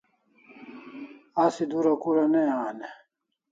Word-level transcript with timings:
Asi 1.43 1.63
dura 1.71 1.93
kura 2.01 2.25
ne 2.33 2.41
an 2.67 2.79
e? 2.87 2.89